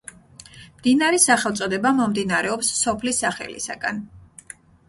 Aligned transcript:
მდინარის 0.77 1.27
სახელწოდება 1.31 1.91
მომდინარეობს 1.99 2.73
სოფლის 2.81 3.23
სახელისაგან. 3.25 4.05